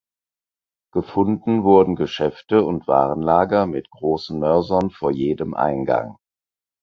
Gefunden 0.91 1.63
wurden 1.63 1.95
Geschäfte 1.95 2.65
und 2.65 2.87
Warenlager 2.87 3.67
mit 3.67 3.87
großen 3.91 4.39
Mörsern 4.39 4.89
vor 4.89 5.11
jedem 5.11 5.53
Eingang. 5.53 6.17